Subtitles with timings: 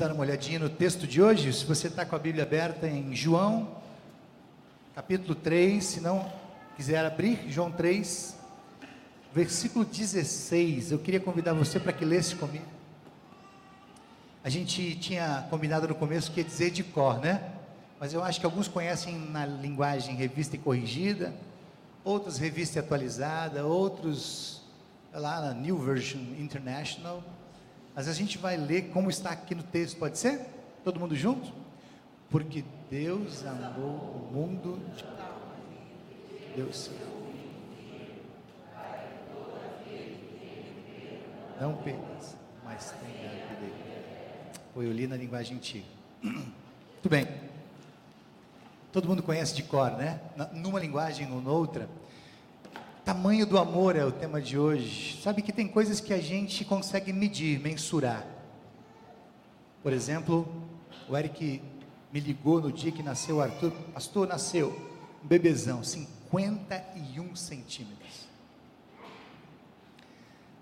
[0.00, 1.52] dar uma olhadinha no texto de hoje?
[1.52, 3.68] Se você está com a Bíblia aberta em João,
[4.94, 6.32] capítulo 3, se não
[6.74, 8.34] quiser abrir, João 3,
[9.30, 10.92] versículo 16.
[10.92, 12.64] Eu queria convidar você para que lesse comigo.
[14.42, 17.52] A gente tinha combinado no começo que ia dizer de cor, né?
[18.00, 21.34] Mas eu acho que alguns conhecem na linguagem revista e corrigida,
[22.02, 24.62] outros revista e atualizada, outros
[25.12, 27.22] lá na New Version International.
[28.00, 30.40] Mas a gente vai ler como está aqui no texto, pode ser?
[30.82, 31.52] Todo mundo junto?
[32.30, 35.04] Porque Deus amou o mundo de
[36.56, 36.90] Deus.
[41.60, 43.74] Não perdas, mas tenha a vida.
[44.72, 45.84] Foi eu li na linguagem antiga.
[46.22, 47.28] Muito bem.
[48.94, 50.20] Todo mundo conhece de cor, né?
[50.54, 51.86] Numa linguagem ou noutra.
[53.04, 55.20] Tamanho do amor é o tema de hoje.
[55.22, 58.26] Sabe que tem coisas que a gente consegue medir, mensurar.
[59.82, 60.46] Por exemplo,
[61.08, 61.62] o Eric
[62.12, 63.72] me ligou no dia que nasceu o Arthur.
[63.94, 64.70] Pastor, nasceu
[65.24, 68.28] um bebezão, 51 centímetros.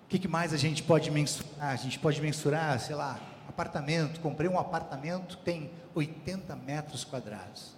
[0.05, 1.73] O que, que mais a gente pode mensurar?
[1.73, 4.21] A gente pode mensurar, sei lá, apartamento.
[4.21, 7.77] Comprei um apartamento que tem 80 metros quadrados.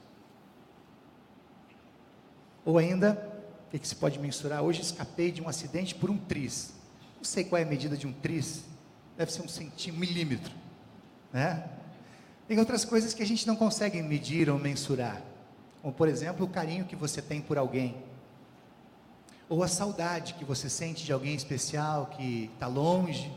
[2.64, 3.29] Ou ainda,
[3.70, 4.62] o que, que se pode mensurar?
[4.62, 6.72] Hoje escapei de um acidente por um tris.
[7.16, 8.64] Não sei qual é a medida de um tris.
[9.16, 10.52] Deve ser um centímetro, um milímetro.
[11.32, 11.70] Né?
[12.48, 15.22] Tem outras coisas que a gente não consegue medir ou mensurar.
[15.80, 17.94] Como, por exemplo, o carinho que você tem por alguém.
[19.48, 23.32] Ou a saudade que você sente de alguém especial que está longe.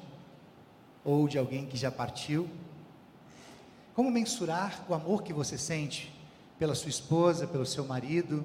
[1.05, 2.49] Ou de alguém que já partiu.
[3.93, 6.11] Como mensurar o amor que você sente
[6.57, 8.43] pela sua esposa, pelo seu marido,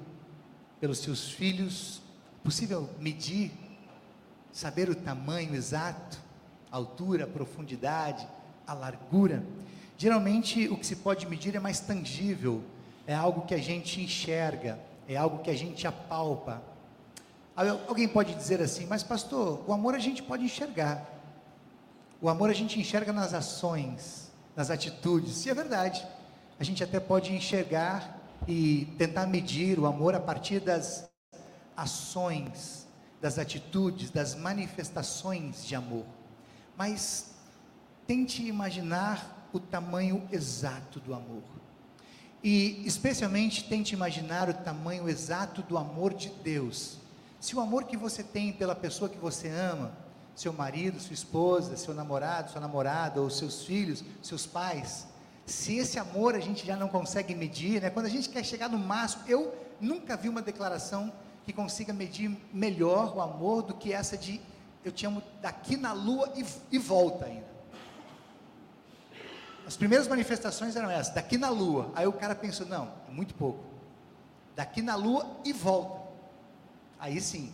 [0.79, 2.01] pelos seus filhos?
[2.43, 3.51] Possível medir,
[4.51, 6.17] saber o tamanho exato,
[6.71, 8.27] a altura, a profundidade,
[8.65, 9.43] a largura?
[9.97, 12.63] Geralmente o que se pode medir é mais tangível,
[13.05, 16.61] é algo que a gente enxerga, é algo que a gente apalpa.
[17.87, 21.05] Alguém pode dizer assim, mas pastor, o amor a gente pode enxergar.
[22.21, 25.45] O amor a gente enxerga nas ações, nas atitudes.
[25.45, 26.05] E é verdade.
[26.59, 31.09] A gente até pode enxergar e tentar medir o amor a partir das
[31.75, 32.87] ações,
[33.21, 36.05] das atitudes, das manifestações de amor.
[36.77, 37.31] Mas
[38.07, 41.43] tente imaginar o tamanho exato do amor.
[42.43, 46.97] E especialmente tente imaginar o tamanho exato do amor de Deus.
[47.39, 49.91] Se o amor que você tem pela pessoa que você ama,
[50.35, 55.05] seu marido, sua esposa, seu namorado, sua namorada, ou seus filhos, seus pais,
[55.49, 57.89] se esse amor a gente já não consegue medir, né?
[57.89, 61.11] quando a gente quer chegar no máximo, eu nunca vi uma declaração
[61.45, 64.39] que consiga medir melhor o amor do que essa de
[64.83, 67.49] eu te amo daqui na lua e, e volta ainda.
[69.65, 71.91] As primeiras manifestações eram essas, daqui na lua.
[71.95, 73.63] Aí o cara pensou, não, é muito pouco.
[74.55, 76.01] Daqui na lua e volta.
[76.99, 77.53] Aí sim.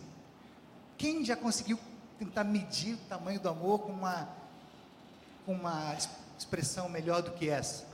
[0.96, 1.78] Quem já conseguiu
[2.18, 4.28] tentar medir o tamanho do amor com uma,
[5.44, 5.94] com uma
[6.38, 7.84] expressão melhor do que essa?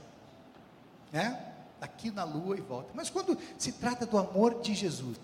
[1.11, 1.53] Né?
[1.79, 2.91] Aqui na lua e volta.
[2.93, 5.17] Mas quando se trata do amor de Jesus,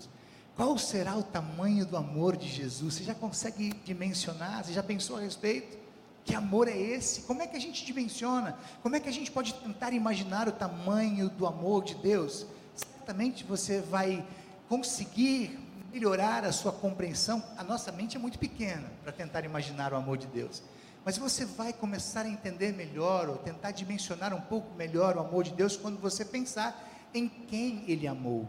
[0.56, 2.96] qual será o tamanho do amor de Jesus?
[2.96, 4.64] Você já consegue dimensionar?
[4.64, 5.78] Você já pensou a respeito?
[6.26, 7.22] Que amor é esse?
[7.22, 8.58] Como é que a gente dimensiona?
[8.84, 12.46] Como é que a gente pode tentar imaginar o tamanho do amor de Deus?
[12.76, 14.26] Certamente você vai
[14.68, 15.58] conseguir
[15.92, 17.44] melhorar a sua compreensão.
[17.58, 20.62] A nossa mente é muito pequena para tentar imaginar o amor de Deus.
[21.06, 25.44] Mas você vai começar a entender melhor, ou tentar dimensionar um pouco melhor o amor
[25.44, 28.48] de Deus, quando você pensar em quem Ele amou.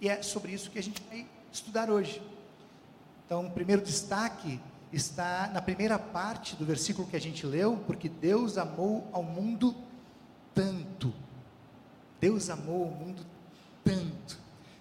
[0.00, 2.22] E é sobre isso que a gente vai estudar hoje.
[3.26, 4.60] Então, o primeiro destaque
[4.92, 9.74] está na primeira parte do versículo que a gente leu, porque Deus amou ao mundo
[10.54, 11.12] tanto.
[12.20, 13.24] Deus amou o mundo
[13.84, 14.38] tanto.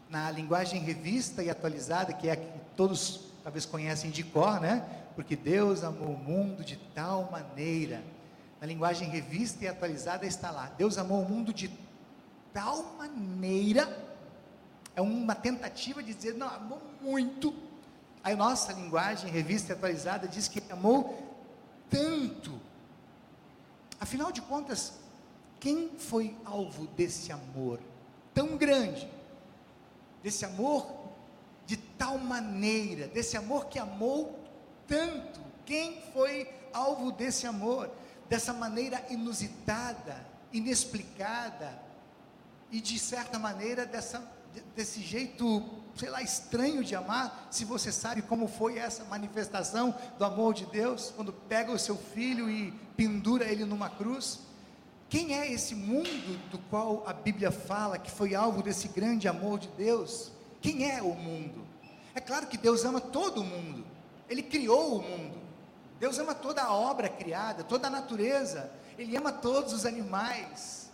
[0.09, 4.85] Na linguagem revista e atualizada, que é a que todos talvez conhecem de cor, né?
[5.17, 8.03] Porque Deus amou o mundo de tal maneira.
[8.61, 10.71] Na linguagem revista e atualizada está lá.
[10.77, 11.71] Deus amou o mundo de
[12.53, 14.13] tal maneira.
[14.95, 17.51] É uma tentativa de dizer, não, amou muito.
[18.23, 21.17] A nossa linguagem revista e atualizada diz que amou
[21.89, 22.53] tanto.
[23.99, 24.99] Afinal de contas,
[25.59, 27.79] quem foi alvo desse amor
[28.35, 29.09] tão grande?
[30.21, 30.85] Desse amor
[31.65, 34.36] de tal maneira, desse amor que amou
[34.87, 35.39] tanto.
[35.65, 37.89] Quem foi alvo desse amor?
[38.29, 41.81] Dessa maneira inusitada, inexplicada
[42.71, 44.21] e de certa maneira dessa,
[44.75, 45.63] desse jeito,
[45.95, 47.47] sei lá, estranho de amar.
[47.51, 51.97] Se você sabe como foi essa manifestação do amor de Deus, quando pega o seu
[51.97, 54.39] filho e pendura ele numa cruz.
[55.09, 59.57] Quem é esse mundo do qual a Bíblia fala que foi alvo desse grande amor
[59.57, 60.31] de Deus?
[60.61, 61.65] Quem é o mundo?
[62.13, 63.85] É claro que Deus ama todo mundo,
[64.29, 65.37] Ele criou o mundo,
[65.99, 70.87] Deus ama toda a obra criada, toda a natureza, Ele ama todos os animais,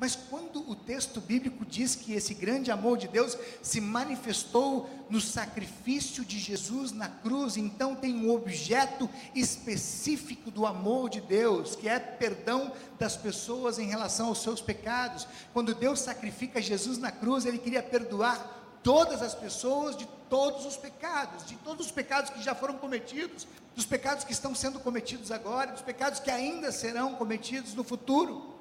[0.00, 5.20] mas quando o texto bíblico diz que esse grande amor de Deus se manifestou no
[5.20, 11.86] sacrifício de Jesus na cruz, então tem um objeto específico do amor de Deus, que
[11.86, 15.28] é perdão das pessoas em relação aos seus pecados.
[15.52, 20.76] Quando Deus sacrifica Jesus na cruz, ele queria perdoar todas as pessoas de todos os
[20.76, 25.30] pecados, de todos os pecados que já foram cometidos, dos pecados que estão sendo cometidos
[25.30, 28.54] agora, dos pecados que ainda serão cometidos no futuro.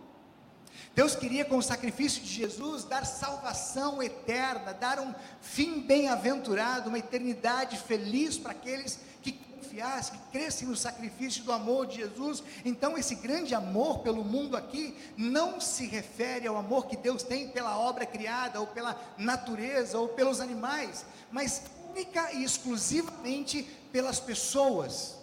[0.96, 7.00] Deus queria, com o sacrifício de Jesus, dar salvação eterna, dar um fim bem-aventurado, uma
[7.00, 9.32] eternidade feliz para aqueles que
[9.70, 12.44] que crescem no sacrifício do amor de Jesus.
[12.66, 17.50] Então, esse grande amor pelo mundo aqui não se refere ao amor que Deus tem
[17.50, 25.20] pela obra criada, ou pela natureza, ou pelos animais, mas única e exclusivamente pelas pessoas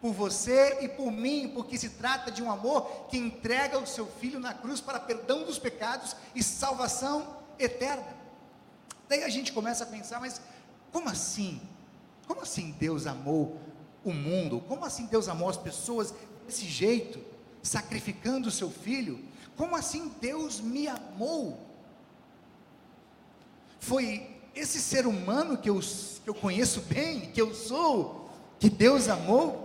[0.00, 4.06] por você e por mim, porque se trata de um amor que entrega o seu
[4.06, 8.14] filho na cruz para perdão dos pecados e salvação eterna.
[9.08, 10.42] Daí a gente começa a pensar, mas
[10.92, 11.58] como assim?
[12.26, 13.58] Como assim Deus amou
[14.04, 14.60] o mundo?
[14.68, 16.14] Como assim Deus amou as pessoas
[16.46, 17.20] desse jeito,
[17.62, 19.18] sacrificando o seu filho?
[19.56, 21.58] Como assim Deus me amou?
[23.78, 29.08] Foi esse ser humano que eu, que eu conheço bem, que eu sou, que Deus
[29.08, 29.63] amou?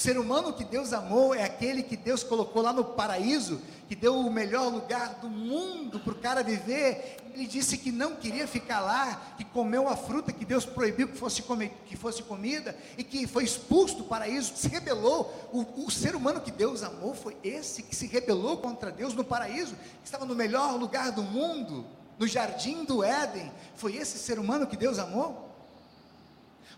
[0.00, 3.94] O ser humano que Deus amou é aquele que Deus colocou lá no paraíso, que
[3.94, 7.18] deu o melhor lugar do mundo para o cara viver.
[7.34, 11.18] Ele disse que não queria ficar lá, que comeu a fruta que Deus proibiu que
[11.18, 15.30] fosse, comer, que fosse comida, e que foi expulso do paraíso, se rebelou.
[15.52, 19.22] O, o ser humano que Deus amou foi esse que se rebelou contra Deus no
[19.22, 21.84] paraíso, que estava no melhor lugar do mundo,
[22.18, 23.52] no jardim do Éden.
[23.74, 25.49] Foi esse ser humano que Deus amou?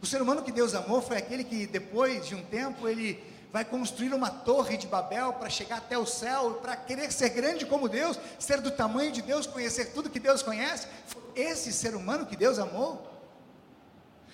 [0.02, 3.22] O ser humano que Deus amou foi aquele que depois de um tempo ele
[3.52, 7.64] vai construir uma torre de Babel para chegar até o céu, para querer ser grande
[7.64, 10.88] como Deus, ser do tamanho de Deus, conhecer tudo que Deus conhece.
[11.06, 13.08] Foi esse ser humano que Deus amou.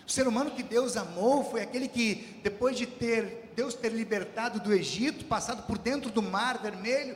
[0.07, 4.61] O ser humano que Deus amou foi aquele que depois de ter Deus ter libertado
[4.61, 7.15] do Egito, passado por dentro do mar vermelho,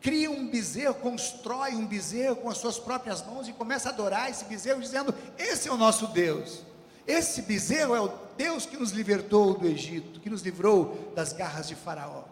[0.00, 4.30] cria um bezerro, constrói um bezerro com as suas próprias mãos e começa a adorar
[4.30, 6.67] esse bezerro dizendo: "Esse é o nosso Deus".
[7.08, 11.66] Esse bezerro é o Deus que nos libertou do Egito, que nos livrou das garras
[11.66, 12.24] de Faraó.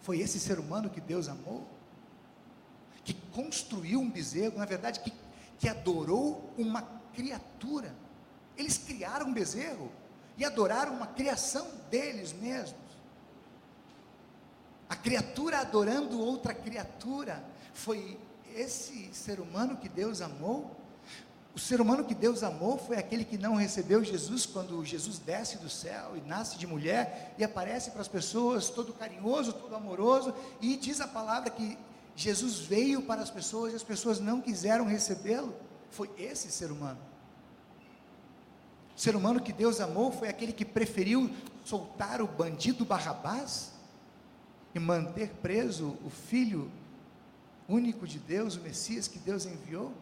[0.00, 1.64] Foi esse ser humano que Deus amou,
[3.04, 5.12] que construiu um bezerro, na verdade, que,
[5.56, 6.82] que adorou uma
[7.14, 7.94] criatura.
[8.56, 9.92] Eles criaram um bezerro
[10.36, 12.80] e adoraram uma criação deles mesmos.
[14.88, 17.42] A criatura adorando outra criatura.
[17.72, 18.18] Foi
[18.52, 20.75] esse ser humano que Deus amou
[21.56, 25.56] o ser humano que Deus amou foi aquele que não recebeu Jesus quando Jesus desce
[25.56, 30.34] do céu e nasce de mulher e aparece para as pessoas todo carinhoso, todo amoroso,
[30.60, 31.78] e diz a palavra que
[32.14, 35.54] Jesus veio para as pessoas e as pessoas não quiseram recebê-lo.
[35.88, 37.00] Foi esse ser humano.
[38.94, 41.30] O ser humano que Deus amou foi aquele que preferiu
[41.64, 43.72] soltar o bandido Barrabás
[44.74, 46.70] e manter preso o filho
[47.66, 49.94] único de Deus, o Messias que Deus enviou.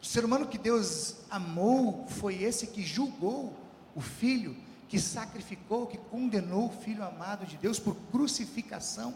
[0.00, 3.52] O ser humano que Deus amou foi esse que julgou
[3.94, 4.56] o filho,
[4.88, 9.14] que sacrificou, que condenou o filho amado de Deus por crucificação.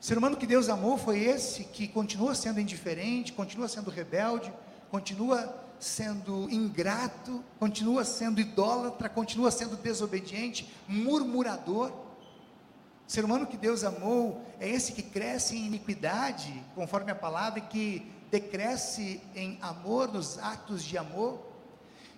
[0.00, 4.52] O ser humano que Deus amou foi esse que continua sendo indiferente, continua sendo rebelde,
[4.90, 11.90] continua sendo ingrato, continua sendo idólatra, continua sendo desobediente, murmurador.
[11.90, 17.58] O ser humano que Deus amou é esse que cresce em iniquidade, conforme a palavra,
[17.58, 21.50] e que decresce em amor, nos atos de amor,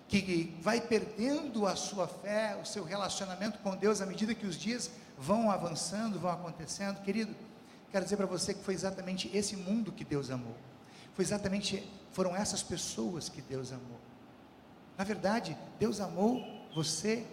[0.07, 4.55] que vai perdendo a sua fé, o seu relacionamento com Deus à medida que os
[4.55, 7.01] dias vão avançando, vão acontecendo.
[7.01, 7.35] Querido,
[7.91, 10.55] quero dizer para você que foi exatamente esse mundo que Deus amou.
[11.15, 13.99] Foi exatamente, foram essas pessoas que Deus amou.
[14.97, 16.43] Na verdade, Deus amou
[16.75, 17.25] você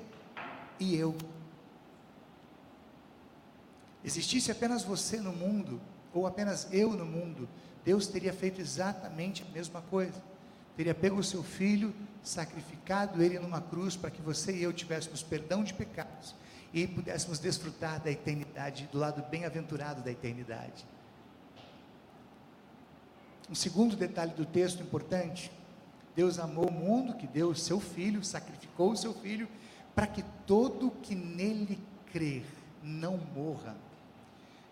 [0.78, 1.14] e eu.
[4.02, 5.80] Existisse apenas você no mundo,
[6.14, 7.46] ou apenas eu no mundo,
[7.84, 10.22] Deus teria feito exatamente a mesma coisa.
[10.76, 15.22] Teria pego o seu filho, sacrificado ele numa cruz para que você e eu tivéssemos
[15.22, 16.34] perdão de pecados
[16.72, 20.86] e pudéssemos desfrutar da eternidade, do lado bem-aventurado da eternidade.
[23.50, 25.50] Um segundo detalhe do texto importante:
[26.14, 29.48] Deus amou o mundo, que deu o seu filho, sacrificou o seu filho,
[29.94, 31.80] para que todo que nele
[32.12, 32.44] crer
[32.82, 33.76] não morra,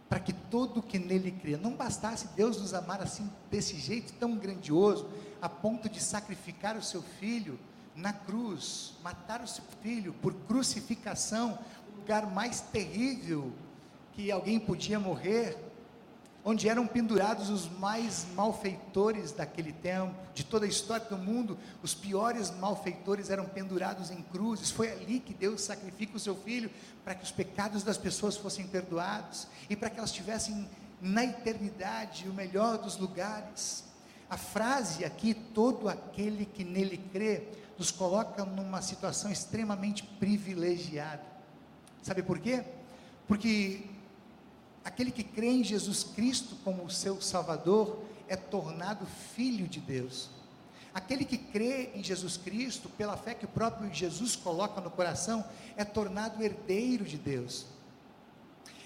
[0.08, 4.36] para que todo que nele crê, não bastasse Deus nos amar assim, desse jeito tão
[4.36, 5.06] grandioso,
[5.40, 7.58] a ponto de sacrificar o seu filho
[7.94, 11.58] na cruz, matar o seu filho por crucificação,
[11.92, 13.52] o lugar mais terrível
[14.12, 15.56] que alguém podia morrer,
[16.48, 21.94] onde eram pendurados os mais malfeitores daquele tempo, de toda a história do mundo, os
[21.94, 24.70] piores malfeitores eram pendurados em cruzes.
[24.70, 26.70] Foi ali que Deus sacrifica o seu filho
[27.04, 30.66] para que os pecados das pessoas fossem perdoados e para que elas tivessem
[31.02, 33.84] na eternidade o melhor dos lugares.
[34.30, 37.42] A frase aqui, todo aquele que nele crê,
[37.76, 41.26] nos coloca numa situação extremamente privilegiada.
[42.02, 42.64] Sabe por quê?
[43.26, 43.97] Porque
[44.85, 50.30] aquele que crê em Jesus Cristo como o seu Salvador é tornado filho de Deus.
[50.92, 55.44] Aquele que crê em Jesus Cristo, pela fé que o próprio Jesus coloca no coração,
[55.76, 57.66] é tornado herdeiro de Deus.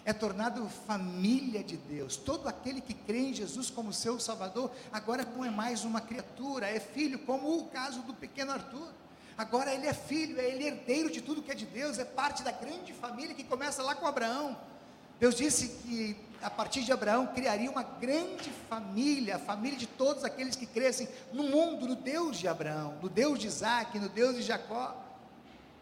[0.05, 2.17] É tornado família de Deus.
[2.17, 6.69] Todo aquele que crê em Jesus como seu Salvador, agora não é mais uma criatura,
[6.69, 8.89] é filho, como o caso do pequeno Arthur.
[9.39, 12.43] Agora ele é filho, é ele herdeiro de tudo que é de Deus, é parte
[12.43, 14.57] da grande família que começa lá com Abraão.
[15.23, 20.25] Deus disse que a partir de Abraão criaria uma grande família, a família de todos
[20.25, 24.35] aqueles que crescem no mundo, no Deus de Abraão, no Deus de Isaac, no Deus
[24.35, 25.01] de Jacó.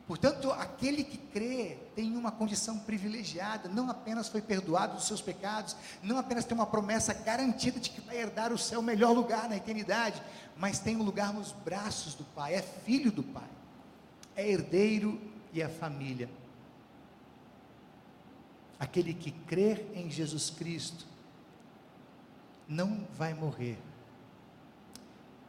[0.06, 5.74] Portanto, aquele que crê tem uma condição privilegiada, não apenas foi perdoado dos seus pecados,
[6.02, 9.48] não apenas tem uma promessa garantida de que vai herdar o céu, o melhor lugar
[9.48, 10.22] na eternidade,
[10.54, 13.48] mas tem um lugar nos braços do Pai, é filho do Pai,
[14.36, 15.18] é herdeiro
[15.50, 16.28] e é família
[18.80, 21.04] aquele que crer em Jesus Cristo
[22.66, 23.78] não vai morrer.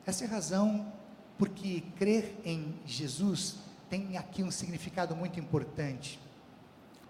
[0.06, 0.92] Essa é a razão
[1.38, 3.56] porque crer em Jesus
[3.90, 6.20] tem aqui um significado muito importante.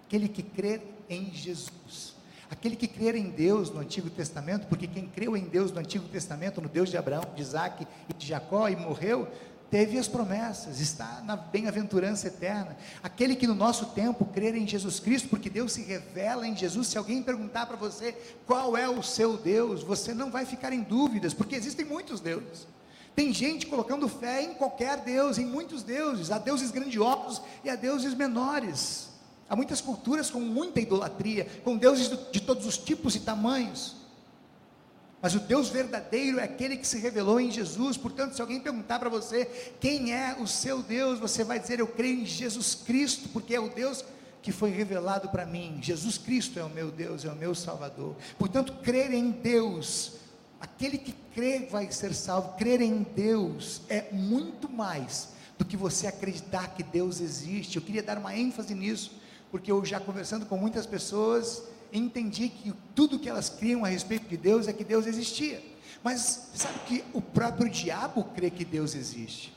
[0.06, 2.14] Aquele que crer em Jesus,
[2.50, 6.06] aquele que crer em Deus no Antigo Testamento, porque quem creu em Deus no Antigo
[6.08, 9.28] Testamento, no Deus de Abraão, de Isaac e de Jacó e morreu,
[9.72, 12.76] teve as promessas, está na bem-aventurança eterna.
[13.02, 16.88] Aquele que no nosso tempo crer em Jesus Cristo, porque Deus se revela em Jesus.
[16.88, 18.12] Se alguém perguntar para você
[18.46, 22.66] qual é o seu Deus, você não vai ficar em dúvidas, porque existem muitos deuses.
[23.16, 27.74] Tem gente colocando fé em qualquer Deus, em muitos deuses, há deuses grandiosos e há
[27.74, 29.08] deuses menores.
[29.48, 34.01] Há muitas culturas com muita idolatria, com deuses de todos os tipos e tamanhos.
[35.22, 37.96] Mas o Deus verdadeiro é aquele que se revelou em Jesus.
[37.96, 39.44] Portanto, se alguém perguntar para você
[39.80, 43.60] quem é o seu Deus, você vai dizer: Eu creio em Jesus Cristo, porque é
[43.60, 44.04] o Deus
[44.42, 45.78] que foi revelado para mim.
[45.80, 48.16] Jesus Cristo é o meu Deus, é o meu Salvador.
[48.36, 50.14] Portanto, crer em Deus,
[50.60, 52.56] aquele que crê vai ser salvo.
[52.56, 57.76] Crer em Deus é muito mais do que você acreditar que Deus existe.
[57.76, 59.12] Eu queria dar uma ênfase nisso,
[59.52, 61.62] porque eu já conversando com muitas pessoas
[61.92, 65.62] entendi que tudo que elas criam a respeito de Deus é que Deus existia.
[66.02, 69.52] Mas sabe que o próprio diabo crê que Deus existe.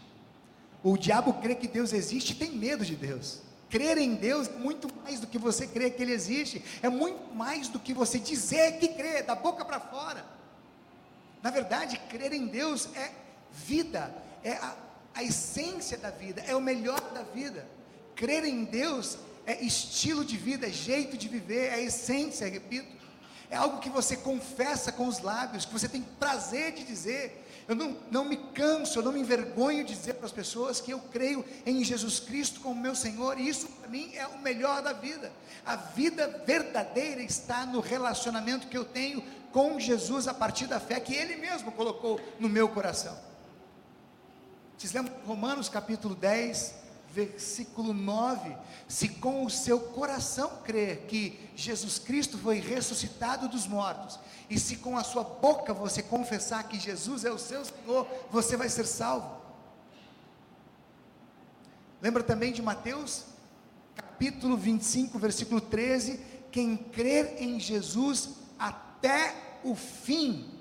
[0.83, 3.41] O diabo crê que Deus existe e tem medo de Deus.
[3.69, 7.33] Crer em Deus é muito mais do que você crer que Ele existe, é muito
[7.33, 10.23] mais do que você dizer que crê, da boca para fora.
[11.41, 13.11] Na verdade, crer em Deus é
[13.51, 14.13] vida,
[14.43, 14.75] é a,
[15.15, 17.67] a essência da vida, é o melhor da vida.
[18.15, 22.95] Crer em Deus é estilo de vida, é jeito de viver, é essência, repito.
[23.49, 27.43] É algo que você confessa com os lábios, que você tem prazer de dizer.
[27.67, 30.91] Eu não, não me canso, eu não me envergonho de dizer para as pessoas que
[30.91, 34.81] eu creio em Jesus Cristo como meu Senhor, e isso para mim é o melhor
[34.81, 35.31] da vida.
[35.65, 40.99] A vida verdadeira está no relacionamento que eu tenho com Jesus a partir da fé
[40.99, 43.17] que Ele mesmo colocou no meu coração.
[44.77, 46.75] Vocês lembram Romanos capítulo 10,
[47.15, 48.55] versículo 9:
[48.87, 54.19] Se com o seu coração crer que Jesus Cristo foi ressuscitado dos mortos,
[54.49, 58.57] e se com a sua boca você confessar que Jesus é o seu Senhor, você
[58.57, 59.43] vai ser salvo.
[62.01, 63.23] Lembra também de Mateus,
[63.95, 66.19] capítulo 25, versículo 13:
[66.51, 70.51] Quem crer em Jesus até o fim,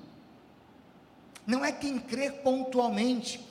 [1.44, 3.44] não é quem crer pontualmente,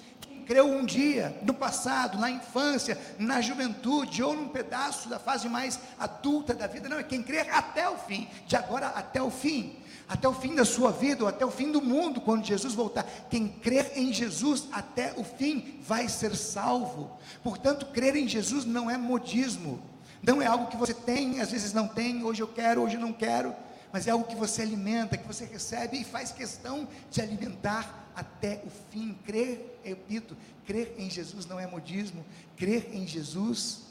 [0.43, 5.79] creu um dia, no passado, na infância, na juventude, ou num pedaço da fase mais
[5.99, 9.75] adulta da vida, não, é quem crê até o fim, de agora até o fim,
[10.07, 13.05] até o fim da sua vida, ou até o fim do mundo, quando Jesus voltar.
[13.29, 17.11] Quem crer em Jesus até o fim vai ser salvo.
[17.41, 19.81] Portanto, crer em Jesus não é modismo,
[20.21, 23.01] não é algo que você tem, às vezes não tem, hoje eu quero, hoje eu
[23.01, 23.55] não quero,
[23.93, 28.63] mas é algo que você alimenta, que você recebe e faz questão de alimentar até
[28.65, 29.13] o fim.
[29.23, 30.35] Crer, repito,
[30.65, 32.25] crer em Jesus não é modismo,
[32.57, 33.83] crer em Jesus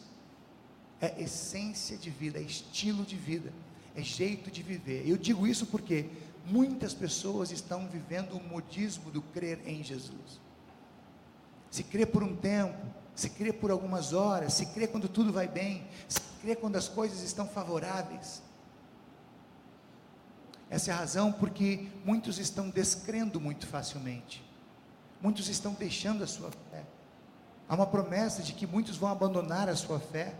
[1.01, 3.53] é essência de vida, é estilo de vida,
[3.95, 5.09] é jeito de viver.
[5.09, 6.07] Eu digo isso porque
[6.47, 10.41] muitas pessoas estão vivendo o modismo do crer em Jesus.
[11.71, 12.77] Se crê por um tempo,
[13.15, 16.89] se crê por algumas horas, se crê quando tudo vai bem, se crê quando as
[16.89, 18.43] coisas estão favoráveis.
[20.73, 24.43] Essa é a razão porque muitos estão descrendo muito facilmente.
[25.21, 26.83] Muitos estão deixando a sua fé.
[27.69, 30.35] Há uma promessa de que muitos vão abandonar a sua fé.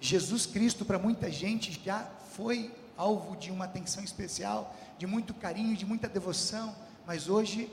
[0.00, 2.00] Jesus Cristo, para muita gente, já
[2.32, 6.74] foi alvo de uma atenção especial, de muito carinho, de muita devoção,
[7.06, 7.72] mas hoje,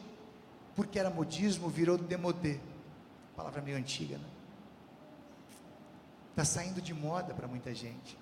[0.76, 2.60] porque era modismo, virou demodê.
[3.36, 4.30] Palavra meio antiga, né?
[6.30, 8.16] Está saindo de moda para muita gente.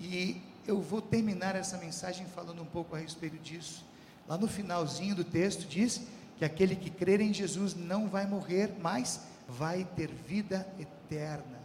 [0.00, 3.86] E eu vou terminar essa mensagem falando um pouco a respeito disso.
[4.28, 6.02] Lá no finalzinho do texto diz
[6.36, 11.58] que aquele que crer em Jesus não vai morrer, mas vai ter vida eterna.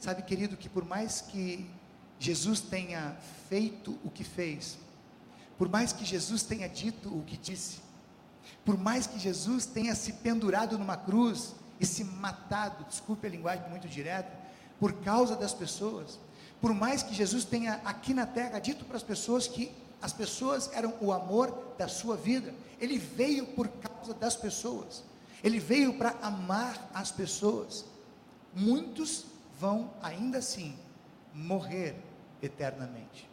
[0.00, 1.68] Sabe, querido, que por mais que
[2.18, 3.14] Jesus tenha
[3.50, 4.78] feito o que fez,
[5.58, 7.80] por mais que Jesus tenha dito o que disse,
[8.64, 13.68] por mais que Jesus tenha se pendurado numa cruz e se matado, desculpe a linguagem
[13.68, 14.32] muito direta,
[14.80, 16.18] por causa das pessoas,
[16.60, 19.70] por mais que Jesus tenha aqui na terra dito para as pessoas que
[20.00, 25.02] as pessoas eram o amor da sua vida, ele veio por causa das pessoas,
[25.42, 27.84] ele veio para amar as pessoas.
[28.54, 29.24] Muitos
[29.58, 30.76] vão ainda assim
[31.34, 31.96] morrer
[32.42, 33.28] eternamente.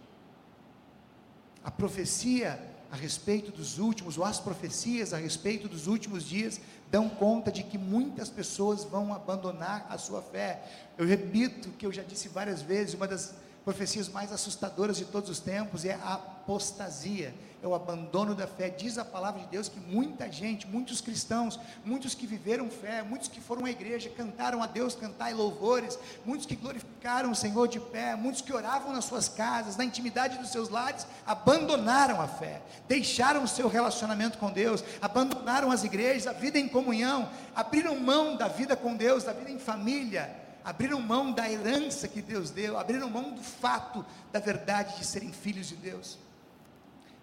[1.63, 2.59] A profecia
[2.91, 6.61] a respeito dos últimos, ou as profecias a respeito dos últimos dias,
[6.93, 10.61] dão conta de que muitas pessoas vão abandonar a sua fé.
[10.95, 13.33] Eu repito que eu já disse várias vezes, uma das
[13.65, 18.69] profecias mais assustadoras de todos os tempos é a apostasia, é o abandono da fé.
[18.69, 23.29] Diz a palavra de Deus que muita gente, muitos cristãos, muitos que viveram fé, muitos
[23.29, 27.79] que foram à igreja, cantaram a Deus, cantai louvores, muitos que glorificaram o Senhor de
[27.79, 32.61] pé, muitos que oravam nas suas casas, na intimidade dos seus lares, abandonaram a fé,
[32.85, 38.35] deixaram o seu relacionamento com Deus, abandonaram as igrejas, a vida em comunhão, abriram mão
[38.35, 42.77] da vida com Deus, da vida em família abriram mão da herança que Deus deu,
[42.77, 46.17] abriram mão do fato da verdade de serem filhos de Deus.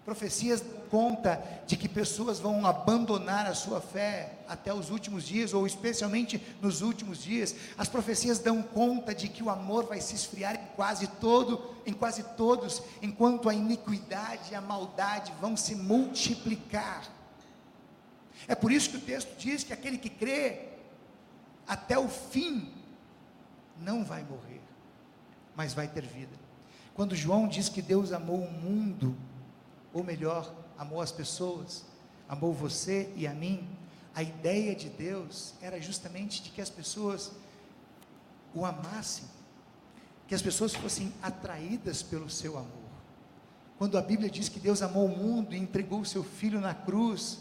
[0.03, 5.65] Profecias conta de que pessoas vão abandonar a sua fé até os últimos dias, ou
[5.67, 7.55] especialmente nos últimos dias.
[7.77, 11.93] As profecias dão conta de que o amor vai se esfriar em quase todo, em
[11.93, 17.07] quase todos, enquanto a iniquidade e a maldade vão se multiplicar.
[18.47, 20.69] É por isso que o texto diz que aquele que crê
[21.67, 22.73] até o fim
[23.79, 24.61] não vai morrer,
[25.55, 26.35] mas vai ter vida.
[26.93, 29.15] Quando João diz que Deus amou o mundo,
[29.93, 31.83] ou melhor, amou as pessoas,
[32.27, 33.67] amou você e a mim,
[34.13, 37.31] a ideia de Deus era justamente de que as pessoas
[38.53, 39.25] o amassem,
[40.27, 42.91] que as pessoas fossem atraídas pelo seu amor.
[43.77, 46.73] Quando a Bíblia diz que Deus amou o mundo e entregou o seu filho na
[46.73, 47.39] cruz,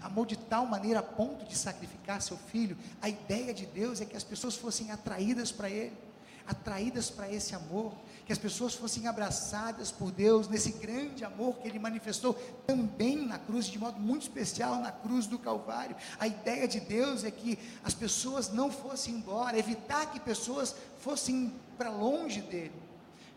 [0.00, 2.76] amou de tal maneira a ponto de sacrificar seu filho.
[3.00, 5.96] A ideia de Deus é que as pessoas fossem atraídas para Ele,
[6.48, 7.92] atraídas para esse amor,
[8.24, 12.34] que as pessoas fossem abraçadas por Deus nesse grande amor que Ele manifestou
[12.66, 15.94] também na cruz, de modo muito especial na cruz do Calvário.
[16.18, 21.52] A ideia de Deus é que as pessoas não fossem embora, evitar que pessoas fossem
[21.76, 22.72] para longe dele.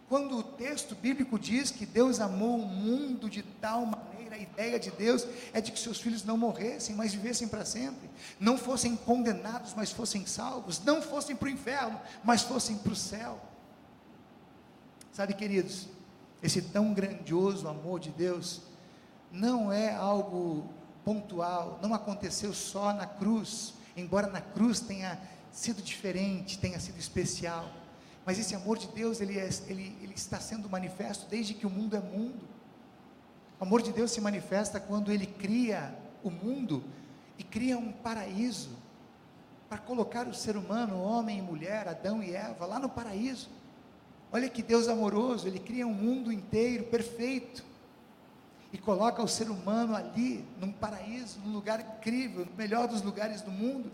[0.07, 4.79] Quando o texto bíblico diz que Deus amou o mundo de tal maneira, a ideia
[4.79, 8.95] de Deus é de que seus filhos não morressem, mas vivessem para sempre, não fossem
[8.95, 13.39] condenados, mas fossem salvos, não fossem para o inferno, mas fossem para o céu.
[15.11, 15.87] Sabe, queridos,
[16.41, 18.61] esse tão grandioso amor de Deus
[19.31, 20.69] não é algo
[21.03, 25.19] pontual, não aconteceu só na cruz, embora na cruz tenha
[25.51, 27.69] sido diferente, tenha sido especial.
[28.25, 31.69] Mas esse amor de Deus, ele, é, ele, ele está sendo manifesto desde que o
[31.69, 32.47] mundo é mundo.
[33.61, 35.93] O amor de Deus se manifesta quando Ele cria
[36.23, 36.83] o mundo
[37.37, 38.71] e cria um paraíso
[39.69, 43.49] para colocar o ser humano, homem e mulher, Adão e Eva, lá no paraíso.
[44.31, 47.63] Olha que Deus amoroso, Ele cria um mundo inteiro perfeito
[48.73, 53.43] e coloca o ser humano ali, num paraíso, num lugar incrível, no melhor dos lugares
[53.43, 53.91] do mundo.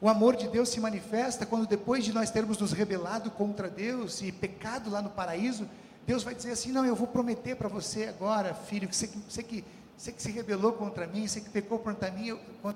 [0.00, 4.20] O amor de Deus se manifesta quando, depois de nós termos nos rebelado contra Deus
[4.22, 5.68] e pecado lá no paraíso,
[6.06, 9.42] Deus vai dizer assim: Não, eu vou prometer para você agora, filho, que você, você,
[9.42, 9.64] que
[9.96, 12.74] você que se rebelou contra mim, você que pecou contra mim, eu vou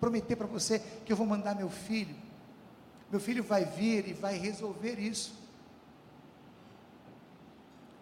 [0.00, 2.14] prometer para você que eu vou mandar meu filho.
[3.10, 5.34] Meu filho vai vir e vai resolver isso.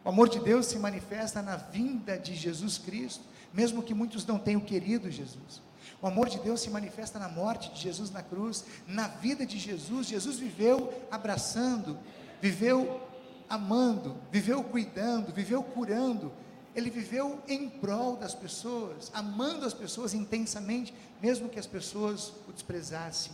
[0.04, 4.38] O amor de Deus se manifesta na vinda de Jesus Cristo, mesmo que muitos não
[4.38, 5.60] tenham querido Jesus.
[6.00, 9.58] O amor de Deus se manifesta na morte de Jesus na cruz, na vida de
[9.58, 10.06] Jesus.
[10.06, 11.98] Jesus viveu abraçando,
[12.40, 13.00] viveu
[13.48, 16.32] amando, viveu cuidando, viveu curando,
[16.74, 22.52] ele viveu em prol das pessoas, amando as pessoas intensamente, mesmo que as pessoas o
[22.52, 23.32] desprezassem.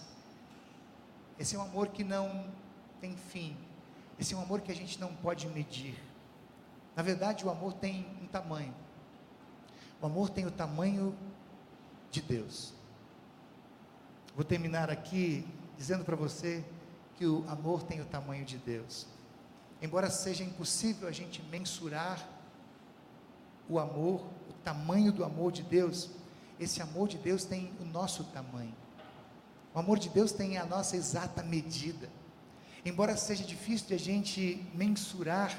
[1.38, 2.46] Esse é um amor que não
[3.00, 3.56] tem fim,
[4.18, 6.00] esse é um amor que a gente não pode medir.
[6.94, 8.74] Na verdade, o amor tem um tamanho,
[10.00, 11.16] o amor tem o tamanho
[12.10, 12.72] de Deus.
[14.36, 15.44] Vou terminar aqui
[15.76, 16.64] dizendo para você
[17.16, 19.06] que o amor tem o tamanho de Deus.
[19.82, 22.24] Embora seja impossível a gente mensurar
[23.68, 26.08] o amor, o tamanho do amor de Deus,
[26.60, 28.74] esse amor de Deus tem o nosso tamanho.
[29.74, 32.08] O amor de Deus tem a nossa exata medida.
[32.84, 35.52] Embora seja difícil de a gente mensurar,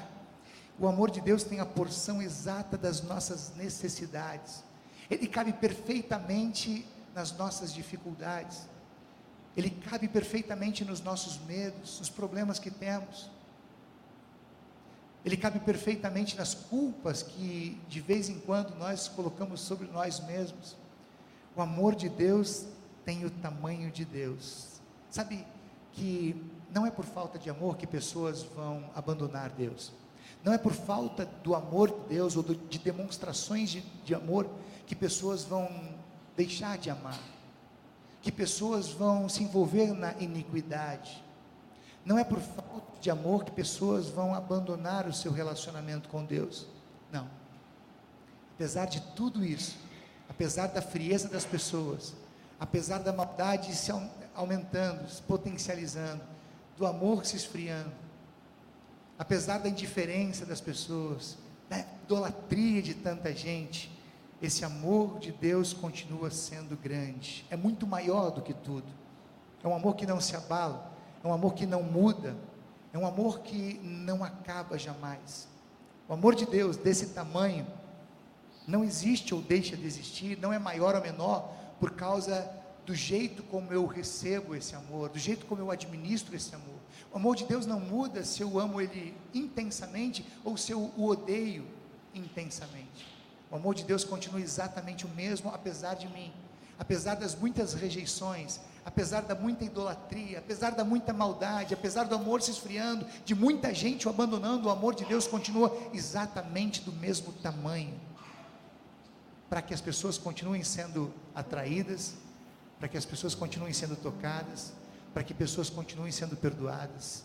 [0.78, 4.64] o amor de Deus tem a porção exata das nossas necessidades.
[5.10, 8.66] Ele cabe perfeitamente nas nossas dificuldades.
[9.54, 13.30] Ele cabe perfeitamente nos nossos medos, nos problemas que temos.
[15.24, 20.76] Ele cabe perfeitamente nas culpas que de vez em quando nós colocamos sobre nós mesmos.
[21.56, 22.66] O amor de Deus
[23.04, 24.80] tem o tamanho de Deus.
[25.08, 25.46] Sabe
[25.92, 26.36] que
[26.70, 29.92] não é por falta de amor que pessoas vão abandonar Deus.
[30.42, 34.46] Não é por falta do amor de Deus ou de demonstrações de, de amor
[34.86, 35.70] que pessoas vão
[36.36, 37.20] deixar de amar.
[38.20, 41.24] Que pessoas vão se envolver na iniquidade.
[42.04, 46.66] Não é por falta de amor que pessoas vão abandonar o seu relacionamento com Deus.
[47.12, 47.28] Não.
[48.54, 49.76] Apesar de tudo isso,
[50.26, 52.14] apesar da frieza das pessoas,
[52.58, 53.92] apesar da maldade se
[54.34, 56.22] aumentando, se potencializando,
[56.78, 57.92] do amor se esfriando,
[59.18, 61.36] apesar da indiferença das pessoas,
[61.68, 63.92] da idolatria de tanta gente,
[64.40, 68.90] esse amor de Deus continua sendo grande, é muito maior do que tudo.
[69.62, 70.90] É um amor que não se abala,
[71.22, 72.34] é um amor que não muda,
[72.94, 75.48] é um amor que não acaba jamais.
[76.08, 77.66] O amor de Deus desse tamanho
[78.68, 82.48] não existe ou deixa de existir, não é maior ou menor por causa
[82.86, 86.78] do jeito como eu recebo esse amor, do jeito como eu administro esse amor.
[87.12, 91.06] O amor de Deus não muda se eu amo Ele intensamente ou se eu o
[91.06, 91.66] odeio
[92.14, 93.12] intensamente.
[93.50, 96.32] O amor de Deus continua exatamente o mesmo, apesar de mim,
[96.78, 102.42] apesar das muitas rejeições, apesar da muita idolatria, apesar da muita maldade, apesar do amor
[102.42, 107.32] se esfriando, de muita gente o abandonando, o amor de Deus continua exatamente do mesmo
[107.32, 107.98] tamanho.
[109.48, 112.14] Para que as pessoas continuem sendo atraídas,
[112.78, 114.72] para que as pessoas continuem sendo tocadas,
[115.14, 117.24] para que pessoas continuem sendo perdoadas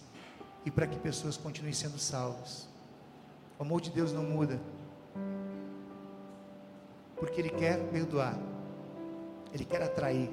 [0.66, 2.68] e para que pessoas continuem sendo salvas.
[3.58, 4.60] O amor de Deus não muda,
[7.18, 8.38] porque Ele quer perdoar,
[9.52, 10.30] Ele quer atrair,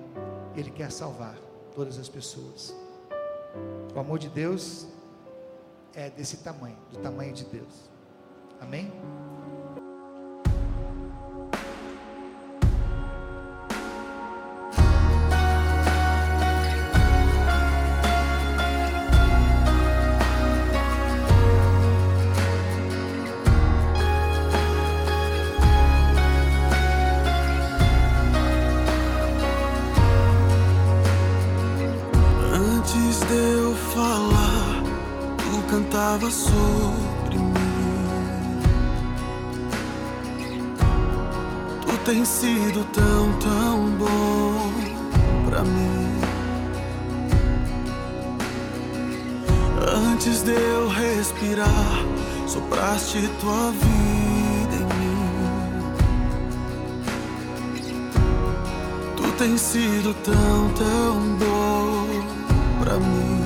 [0.57, 1.37] ele quer salvar
[1.75, 2.75] todas as pessoas.
[3.95, 4.87] O amor de Deus
[5.95, 7.91] é desse tamanho, do tamanho de Deus.
[8.61, 8.93] Amém?
[51.17, 52.05] Respirar,
[52.47, 55.17] sopraste tua vida em mim.
[59.17, 62.07] Tu tens sido tão, tão bom
[62.81, 63.46] pra mim.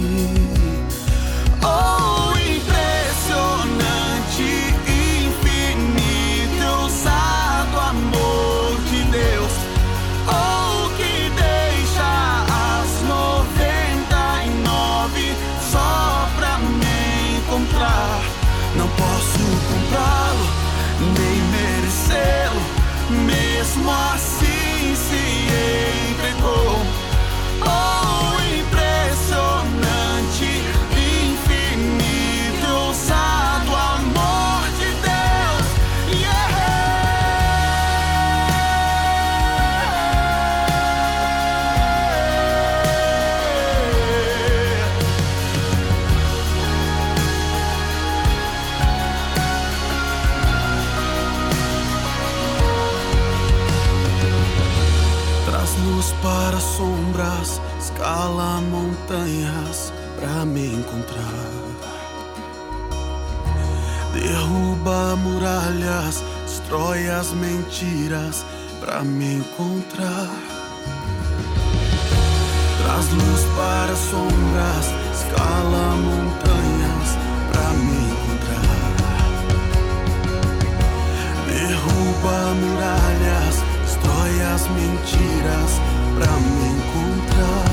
[82.21, 85.81] derruba muralhas, destrói as mentiras
[86.15, 87.70] pra me encontrar.